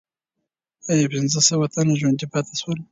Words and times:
آیا 0.91 1.05
پنځه 1.13 1.39
سوه 1.49 1.65
تنه 1.73 1.93
ژوندي 1.99 2.25
پاتې 2.33 2.53
سول؟ 2.59 2.77